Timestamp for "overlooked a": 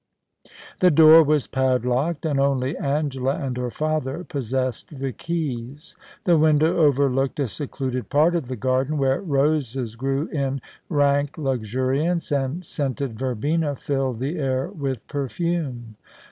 6.77-7.45